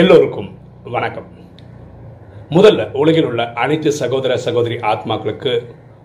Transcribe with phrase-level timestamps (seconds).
[0.00, 0.48] எல்லோருக்கும்
[0.94, 1.26] வணக்கம்.
[2.50, 5.52] முதல்ல உலகில் உள்ள அனைத்து சகோதர சகோதரி ஆத்மாக்களுக்கு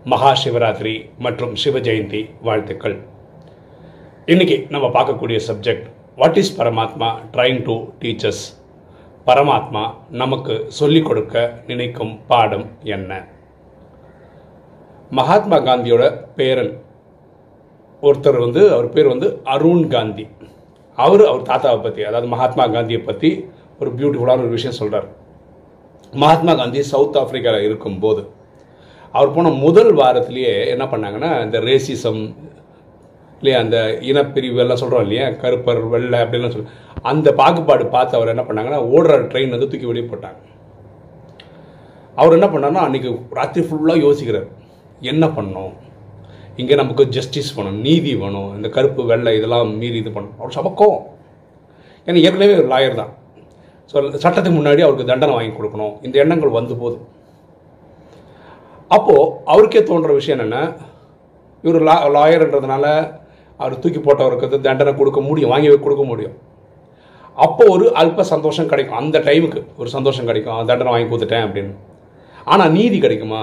[0.03, 0.93] மகா சிவராத்திரி
[1.25, 2.97] மற்றும் சிவ ஜெயந்தி வாழ்த்துக்கள்.
[4.25, 8.43] இன்னைக்கு நம்ம பார்க்கக்கூடிய subject what is Paramatma trying to teachers
[9.27, 9.83] Paramatma
[10.21, 13.27] நமக்கு சொல்லிக் கொடுக்க நினைக்கும் பாடம் என்ன?
[15.09, 16.73] மகாத்மா காந்தியோட பேரன்
[18.01, 20.27] ஒருத்தர் வந்து அவர் பேர் வந்து அருண் காந்தி.
[20.97, 23.29] அவர் அவர் தாத்தாவை பற்றி அதாவது மகாத்மா காந்தியை பற்றி
[23.81, 25.07] ஒரு பியூட்டிஃபுல்லான ஒரு விஷயம் சொல்கிறார்
[26.13, 28.21] மகாத்மா காந்தி சவுத் ஆஃப்ரிக்காவில் இருக்கும்போது
[29.13, 32.21] அவர் போன முதல் வாரத்திலேயே என்ன பண்ணாங்கன்னா இந்த ரேசிசம்
[33.39, 33.77] இல்லையா அந்த
[34.09, 36.71] இனப்பிரிவு எல்லாம் சொல்கிறோம் இல்லையா கருப்பர் வெள்ளை அப்படிலாம் சொல்லி
[37.11, 40.39] அந்த பாகுபாடு பார்த்து அவர் என்ன பண்ணாங்கன்னா ஓடுற ட்ரெயின் வந்து தூக்கி வெளியே போட்டாங்க.
[42.15, 44.49] அவர் என்ன பண்ணார்னா அன்றைக்கி ராத்திரி ஃபுல்லாக யோசிக்கிறார்.
[45.11, 45.73] என்ன பண்ணோம்
[46.61, 50.39] இங்கே நமக்கு ஜஸ்டிஸ் வேணும் நீதி வேணும் இந்த கருப்பு வெள்ளை இதெல்லாம் மீறி இது பண்ணணும்.
[50.41, 50.97] அவர் சமக்கம்
[52.07, 53.13] ஏன்னா ஏற்கனவே ஒரு லாயர் தான்.
[53.91, 55.93] ஸோ சட்டத்துக்கு முன்னாடி அவருக்கு தண்டனை வாங்கி கொடுக்கணும்.
[56.05, 57.05] இந்த எண்ணங்கள் வந்து போதும்
[58.95, 60.61] அப்போது அவருக்கே தோன்ற விஷயம் என்னென்னா?
[61.63, 62.85] இவர் லா லாயர்ன்றதுனால
[63.59, 66.35] அவர் தூக்கி போட்டவருக்கு தண்டனை கொடுக்க முடியும் வாங்கி கொடுக்க முடியும்.
[67.45, 68.99] அப்போ ஒரு அல்ப சந்தோஷம் கிடைக்கும்.
[69.01, 70.65] அந்த டைமுக்கு ஒரு சந்தோஷம் கிடைக்கும்.
[70.69, 71.73] தண்டனை வாங்கி கொடுத்துட்டேன் அப்படின்னு.
[72.51, 73.41] ஆனால் நீதி கிடைக்குமா?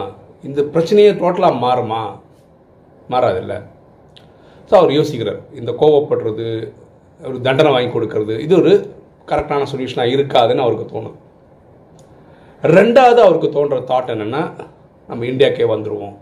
[0.49, 2.03] இந்த பிரச்சனையே டோட்டலாக மாறுமா?
[3.13, 3.55] மாறாதில்ல.
[4.69, 5.41] ஸோ அவர் யோசிக்கிறார்.
[5.61, 6.47] இந்த கோவப்படுறது
[7.21, 8.73] ஒரு தண்டனை வாங்கி கொடுக்கறது இது ஒரு
[9.31, 11.17] கரெக்டான சொல்யூஷனாக இருக்காதுன்னு அவருக்கு தோணும்
[12.77, 14.43] ரெண்டாவது அவருக்கு தோன்ற தாட் என்னென்னா
[15.09, 16.15] நம்ம இந்தியாக்கே வந்துடுவோம்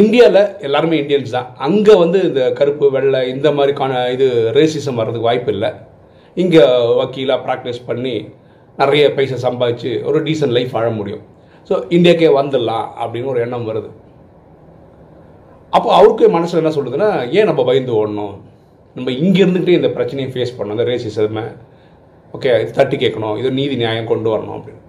[0.00, 1.50] இந்தியாவில் எல்லாருமே இந்தியன்ஸ் தான்.
[1.66, 5.70] அங்கே வந்து இந்த கருப்பு வெள்ளை இந்த மாதிரிக்கான இது ரேசிசம் வர்றதுக்கு வாய்ப்பு இல்லை.
[6.36, 6.62] இங்கே
[7.00, 8.14] வக்கீலாக ப்ராக்டிஸ் பண்ணி
[8.80, 11.22] நிறைய பைசா சம்பாதிச்சு ஒரு டீசன்ட் லைஃப் வாழ முடியும்.
[11.68, 13.90] ஸோ இந்தியாக்கே வந்துடலாம் அப்படின்னு ஒரு எண்ணம் வருது.
[15.72, 18.36] அப்போ அவருக்கு மனசில் என்ன சொல்லுதுன்னா ஏன் நம்ம பயந்து ஓடணும்?
[18.96, 21.46] நம்ம இங்கே இருந்துகிட்டே இந்த பிரச்சனையை ஃபேஸ் பண்ணணும் இந்த ரேசிசமை
[22.36, 23.36] ஓகே இது தட்டி கேட்கணும்.
[23.42, 24.82] இது நீதி நியாயம் கொண்டு வரணும் அப்படின்னு.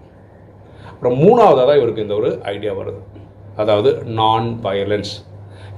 [0.91, 3.01] அப்புறம் மூணாவதாக தான் இவருக்கு இந்த ஒரு ஐடியா வருது.
[3.61, 3.89] அதாவது
[4.19, 5.15] நான் வயலன்ஸ்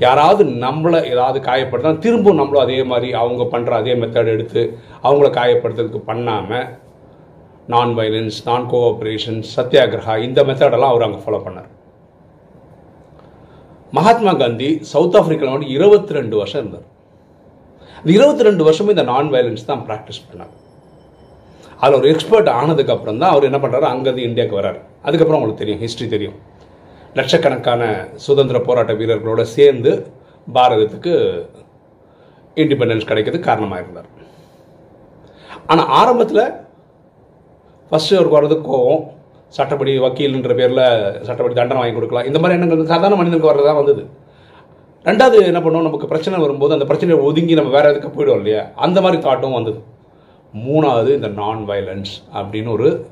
[0.04, 4.62] யாராவது நம்மளை ஏதாவது காயப்படுத்தா திரும்பவும் நம்மளும் அதே மாதிரி அவங்க பண்ணுற அதே மெத்தட் எடுத்து
[5.08, 6.70] அவங்கள காயப்படுத்துறதுக்கு பண்ணாமல்
[7.74, 11.70] நான் வயலன்ஸ் நான் கோஆப்ரேஷன் சத்தியாகிரகா இந்த மெத்தடெல்லாம் அவர் அங்கே ஃபாலோ பண்ணார்.
[13.98, 16.88] மகாத்மா காந்தி சவுத் ஆஃப்ரிக்காவில் வந்து இருபத்தி ரெண்டு வருஷம் இருந்தார்.
[18.02, 20.54] இந்த இருபத்தி ரெண்டு வருஷமும் இந்த நான் வயலன்ஸ் தான் ப்ராக்டிஸ் பண்ணார்.
[21.82, 26.08] அதில் ஒரு எக்ஸ்பர்ட் ஆனதுக்கப்புறம் தான் அவர் என்ன பண்ணுறாரு அங்கேருந்து இந்தியாவுக்கு வராரு அதுக்கப்புறம் உங்களுக்கு தெரியும் ஹிஸ்ட்ரி
[26.16, 26.38] தெரியும்.
[27.20, 27.84] லட்சக்கணக்கான
[28.26, 29.92] சுதந்திர போராட்ட வீரர்களோட சேர்ந்து
[30.48, 31.14] பாரதத்துக்கு
[32.58, 34.10] இண்டிபெண்டன்ஸ் கிடைக்கிறதுக்கு காரணமாக இருந்தார்
[35.72, 36.44] ஆனால் ஆரம்பத்தில்
[37.92, 39.04] ஃபஸ்ட்டு அவருக்கு வர்றது கோவம்
[39.58, 40.86] சட்டப்படி வக்கீல்ன்ற பேரில்
[41.28, 42.28] சட்டப்படி தண்டனை வாங்கி கொடுக்கலாம்.
[42.30, 44.04] இந்த மாதிரி எண்ணங்கள் சாதாரண மனிதனுக்கு வர்றதா வந்தது.
[45.06, 48.64] ரெண்டாவது என்ன பண்ணுவோம் நமக்கு பிரச்சனை வரும்போது அந்த பிரச்சனையை ஒதுங்கி நம்ம வேறு எதுக்கு போயிடுவோம் இல்லையா?
[48.86, 49.80] அந்த மாதிரி தாட்டும் வந்தது.
[50.54, 53.06] மூணாவது இந்த நான் வயலன்ஸ் அப்படின்னு ஒரு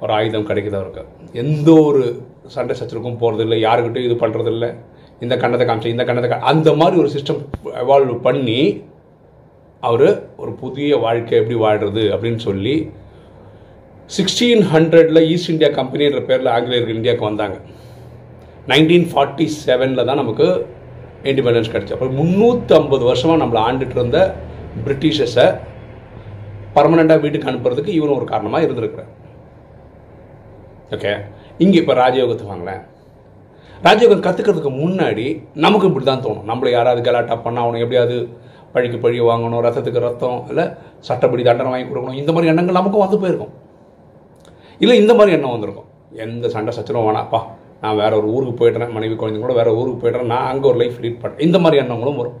[0.00, 4.74] ஒரு ஆயுதம் கிடைக்குது அவருக்கு எந்த ஒரு சண்டை சச்சருக்கும் போகிறதில்ல யாருக்கிட்டையும் இது பண்ணுறதில்ல
[5.20, 8.84] இந்த கண்ணத்தை காமிச்சு இந்த கண்ணத்தை அந்த மாதிரி ஒரு சிஸ்டம் எவால்வ் பண்ணி
[9.80, 12.92] அவர் ஒரு புதிய வாழ்க்கை எப்படி வாழ்கிறது அப்படின்னு சொல்லி
[14.10, 17.56] சிக்ஸ்டீன் ஹண்ட்ரடில் ஈஸ்ட் இந்தியா கம்பெனின்ற பேரில் ஆங்கிலேயர்கள் இந்தியாவுக்கு வந்தாங்க.
[18.68, 20.66] நைன்டீன் ஃபார்ட்டி செவனில் தான் நமக்கு
[21.22, 24.34] இண்டிபெண்டன்ஸ் கிடச்சி அப்புறம் முந்நூற்றி ஐம்பது வருஷமாக நம்மளை ஆண்டுட்டு இருந்த
[24.84, 25.46] பிரிட்டிஷஸை
[26.76, 29.10] பர்மனெண்ட்டாக வீட்டுக்கு அனுப்புறதுக்கு இவரும் ஒரு காரணமாக இருந்திருக்கிறார்.
[30.96, 31.12] ஓகே
[31.64, 32.82] இங்கே இப்போ ராஜயோகத்தை வாங்களேன்.
[33.86, 35.26] ராஜயோகம் கற்றுக்கிறதுக்கு முன்னாடி
[35.64, 36.46] நமக்கு இப்படி தான் தோணும்.
[36.50, 38.16] நம்மளை யாராவது கலாட்டா பண்ண அவனை எப்படியாவது
[38.74, 40.64] பழிக்கு பழி வாங்கணும் ரத்தத்துக்கு ரத்தம் இல்லை
[41.08, 42.20] சட்டப்படி தண்டனை வாங்கி கொடுக்கணும்.
[42.20, 43.52] இந்த மாதிரி எண்ணங்கள் நமக்கும் வந்து போயிருக்கும்.
[44.84, 45.88] இல்லை இந்த மாதிரி எண்ணம் வந்திருக்கும்.
[46.24, 47.40] எந்த சண்டை சச்சரவும் வேணாப்பா
[47.82, 48.94] நான் வேற ஒரு ஊருக்கு போயிடுறேன்.
[48.96, 50.30] மனைவி குழந்தைங்க கூட வேற ஊருக்கு போயிடுறேன்.
[50.32, 52.38] நான் அங்கே ஒரு லைஃப் லீட் பண்ணேன் இந்த மாதிரி எண்ணங்களும் வரும்.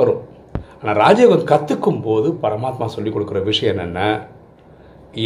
[0.00, 0.22] வரும்.
[0.82, 4.00] ஆனால் ராஜயோகம் கற்றுக்கும் போது பரமாத்மா சொல்லிக் கொடுக்குற விஷயம் என்னென்ன?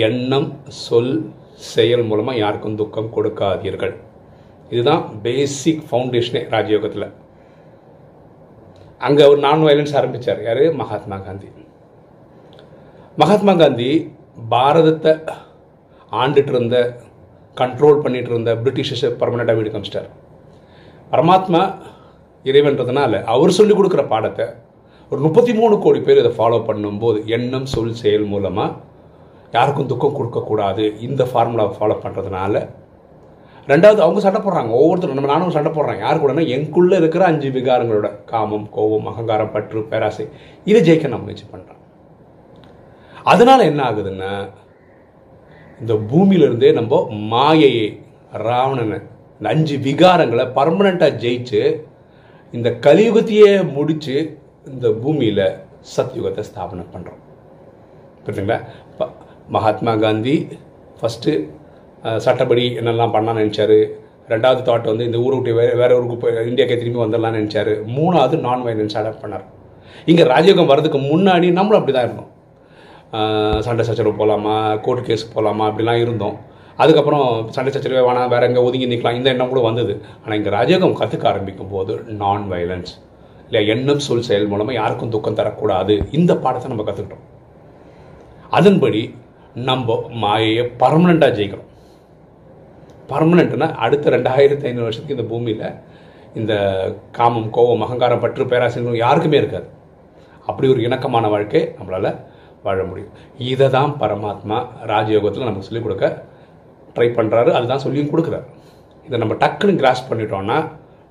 [0.06, 0.48] எண்ணம்
[0.84, 1.14] சொல்
[1.72, 3.94] செயல் மூலமாக யாருக்கும் துக்கம் கொடுக்காதீர்கள்.
[4.72, 7.06] இதுதான் பேசிக் ஃபவுண்டேஷனே ராஜயோகத்தில்.
[9.06, 10.62] அங்கே ஒரு நான் வயலன்ஸ் ஆரம்பித்தார் யார்?
[10.82, 11.48] மகாத்மா காந்தி.
[13.22, 13.90] மகாத்மா காந்தி
[14.54, 15.14] பாரதத்தை
[16.12, 16.76] ஆண்டுட்டு இருந்த
[17.56, 20.10] கண்ட்ரோல் பண்ணிகிட்டு இருந்த பிரிட்டிஷர்ஸை பர்மனெண்ட்டாக வீடு காமிச்சிட்டார்.
[21.12, 21.62] பரமாத்மா
[22.44, 24.46] இறைவன்றதுனால அவர் சொல்லிக் கொடுக்குற பாடத்தை
[25.12, 28.72] ஒரு முப்பத்தி மூணு கோடி பேர் இதை ஃபாலோ பண்ணும்போது எண்ணம் சொல் செயல் மூலமாக
[29.52, 32.54] யாருக்கும் துக்கம் கொடுக்கக்கூடாது இந்த ஃபார்முலாவை ஃபாலோ பண்ணுறதுனால
[33.68, 34.70] ரெண்டாவது அவங்க சண்டை போடுறாங்க.
[34.70, 39.80] ஒவ்வொருத்தரும் நம்ம நானும் சண்டை போடுறாங்க யார் கூடனா எனக்குள்ளே இருக்கிற அஞ்சு விகாரங்களோட காமம் கோபம் அகங்காரம் பற்று
[39.82, 40.24] பேராசை
[40.64, 41.80] இதை ஜெயிக்க நான் முயற்சி பண்ணுறேன்
[43.24, 44.32] அதனால் என்ன ஆகுதுன்னா
[45.80, 47.86] இந்த பூமியிலிருந்தே நம்ம மாயையை
[48.44, 48.98] ராவணனை
[49.40, 51.62] இந்த அஞ்சு விகாரங்களை பர்மனெண்ட்டாக ஜெயிச்சு
[52.52, 54.16] இந்த கலியுகத்தையே முடித்து
[54.72, 55.44] இந்த பூமியில்
[55.94, 57.20] சத்யுகத்தை ஸ்தாபனம் பண்ணுறோம்
[58.22, 58.56] புரியுதுங்களா
[58.90, 59.06] இப்போ
[59.54, 60.34] மகாத்மா காந்தி
[61.00, 61.32] ஃபஸ்ட்டு
[62.24, 63.78] சட்டப்படி என்னெல்லாம் பண்ணான்னு நினச்சாரு.
[64.32, 67.74] ரெண்டாவது தாட் வந்து இந்த ஊரை விட்டு வேறு வேறு ஊருக்கு போய் இந்தியாக்கே திரும்பி வந்துடலாம்னு நினச்சாரு.
[67.96, 69.46] மூணாவது நான் வைலன்ஸ் அடாப்ட் பண்ணார்.
[70.10, 72.30] இங்கே ராஜயோகம் வர்றதுக்கு முன்னாடி நம்மளும் அப்படி தான் இருந்தோம்
[73.66, 76.36] சண்டை சச்சரவு போகலாமா கோர்ட் கேஸ் போகலாமா அப்படிலாம் இருந்தோம்.
[76.82, 77.26] அதுக்கப்புறம்
[77.56, 79.92] சண்டை சச்சரவே வேணாம் வேறு எங்கே ஒதுங்கி நிற்கலாம் இந்த எண்ணம் கூட வந்தது.
[80.22, 82.94] ஆனால் இங்கே ராஜயோகம் கற்றுக்க ஆரம்பிக்கும் போது நான் வைலன்ஸ்
[83.46, 85.94] இல்லை எண்ணம் சொல் செயல் மூலமாக யாருக்கும் துக்கம் தரக்கூடாது.
[86.18, 87.24] இந்த பாடத்தை நம்ம கற்றுக்கிட்டோம்
[88.58, 89.02] அதன்படி
[89.68, 91.70] நம்ம மாயையை பர்மனெண்ட்டாக ஜெயிக்கணும்
[93.10, 95.66] பர்மனெண்ட்னா அடுத்த ரெண்டாயிரத்தி ஐநூறு வருஷத்துக்கு இந்த பூமியில்
[96.40, 96.54] இந்த
[97.16, 99.68] காமம் கோபம் அகங்காரம் பற்று பேராசிரியர்களும் யாருக்குமே இருக்காது.
[100.48, 102.10] அப்படி ஒரு இணக்கமான வாழ்க்கை நம்மளால்
[102.66, 103.14] வாழ முடியும்.
[103.52, 104.58] இதை தான் பரமாத்மா
[104.92, 106.06] ராஜயோகத்தில் நமக்கு சொல்லிக் கொடுக்க
[106.96, 108.46] ட்ரை பண்ணுறாரு அதுதான் சொல்லியும் கொடுக்குறாரு.
[109.06, 110.58] இதை நம்ம டக்குன்னு கிராஸ் பண்ணிட்டோம்னா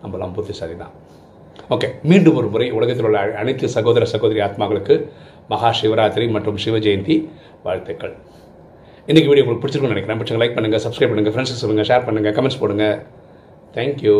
[0.04, 0.94] நம்மளாம் புத்திசாலி தான்
[1.76, 4.96] ஓகே மீண்டும் ஒரு முறை உலகத்தில் உள்ள அனைத்து சகோதர சகோதரி ஆத்மாக்களுக்கு
[5.52, 7.16] மகா சிவராத்திரி மற்றும் சிவ ஜெயந்தி
[7.66, 8.14] வாழ்த்துக்கள்.
[9.10, 10.20] இன்றைக்கி வீடியோ உங்களுக்கு பிடிச்சிருக்கும்னு நினைக்கிறேன்.
[10.20, 12.86] பிடிச்சிங்க லைக் பண்ணுங்கள் சப்ஸ்கிரைப் பண்ணுங்கள் ஃப்ரெண்ட்ஸுக்கு சொல்லுங்கள் ஷேர் பண்ணுங்கள் கமெண்ட்ஸ் போடுங்க.
[13.78, 14.18] தேங்க்யூ